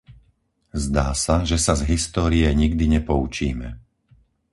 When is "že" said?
1.49-1.57